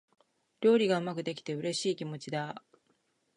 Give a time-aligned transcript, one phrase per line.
[0.61, 2.63] 料理がうまくできて、嬉しい気持ちだ。